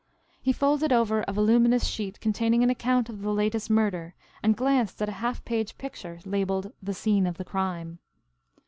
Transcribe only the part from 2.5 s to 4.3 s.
an account of the latest murder,